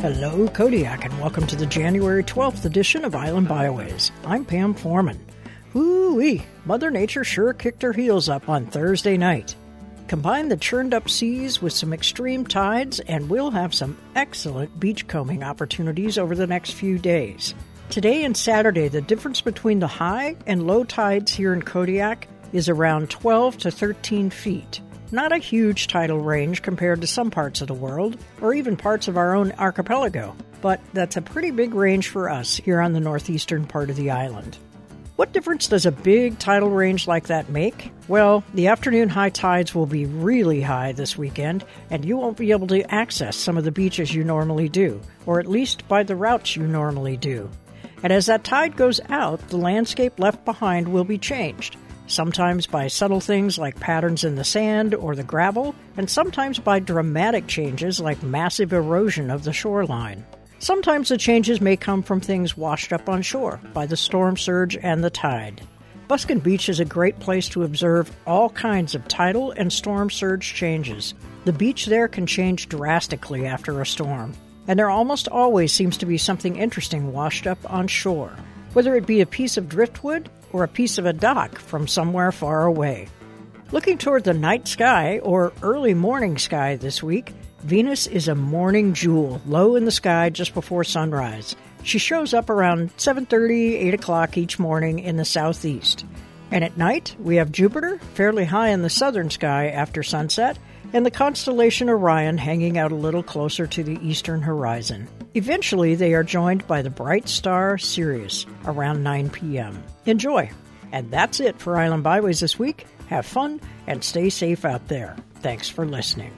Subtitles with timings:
[0.00, 4.10] Hello, Kodiak, and welcome to the January 12th edition of Island Byways.
[4.24, 5.22] I'm Pam Foreman.
[5.76, 9.54] Ooh-wee, Mother Nature sure kicked her heels up on Thursday night.
[10.08, 15.42] Combine the churned up seas with some extreme tides, and we'll have some excellent beachcombing
[15.42, 17.54] opportunities over the next few days.
[17.90, 22.70] Today and Saturday, the difference between the high and low tides here in Kodiak is
[22.70, 24.80] around 12 to 13 feet.
[25.12, 29.08] Not a huge tidal range compared to some parts of the world, or even parts
[29.08, 33.00] of our own archipelago, but that's a pretty big range for us here on the
[33.00, 34.56] northeastern part of the island.
[35.16, 37.92] What difference does a big tidal range like that make?
[38.06, 42.52] Well, the afternoon high tides will be really high this weekend, and you won't be
[42.52, 46.16] able to access some of the beaches you normally do, or at least by the
[46.16, 47.50] routes you normally do.
[48.04, 51.76] And as that tide goes out, the landscape left behind will be changed,
[52.10, 56.78] sometimes by subtle things like patterns in the sand or the gravel, and sometimes by
[56.78, 60.24] dramatic changes like massive erosion of the shoreline.
[60.58, 64.76] Sometimes the changes may come from things washed up on shore by the storm surge
[64.76, 65.62] and the tide.
[66.08, 70.54] Buskin Beach is a great place to observe all kinds of tidal and storm surge
[70.54, 71.14] changes.
[71.44, 74.34] The beach there can change drastically after a storm,
[74.66, 78.36] and there almost always seems to be something interesting washed up on shore,
[78.72, 82.32] whether it be a piece of driftwood or a piece of a dock from somewhere
[82.32, 83.08] far away.
[83.72, 88.94] Looking toward the night sky or early morning sky this week, Venus is a morning
[88.94, 91.54] jewel, low in the sky just before sunrise.
[91.82, 96.04] She shows up around 7:30, 8 o'clock each morning in the southeast.
[96.50, 100.58] And at night, we have Jupiter, fairly high in the southern sky after sunset,
[100.92, 105.08] and the constellation Orion hanging out a little closer to the eastern horizon.
[105.34, 109.82] Eventually, they are joined by the bright star Sirius around 9 p.m.
[110.06, 110.50] Enjoy!
[110.92, 112.86] And that's it for Island Byways this week.
[113.06, 115.16] Have fun and stay safe out there.
[115.36, 116.32] Thanks for listening.